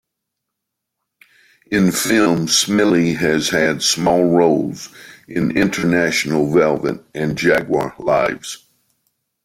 In 1.69 1.91
film, 1.91 2.47
Smillie 2.47 3.15
has 3.17 3.49
had 3.49 3.83
small 3.83 4.29
roles 4.31 4.89
in 5.27 5.55
"International 5.55 6.51
Velvet" 6.51 7.05
and 7.13 7.37
"Jaguar 7.37 7.93
Lives!". 7.99 8.65